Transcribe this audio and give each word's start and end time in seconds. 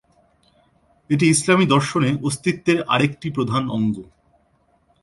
এটি 1.09 1.25
ইসলামি 1.29 1.65
দর্শনে 1.65 2.09
অস্তিত্বের 2.23 2.79
আরেকটি 2.93 3.27
প্রধান 3.29 3.63
অঙ্গ। 3.69 3.95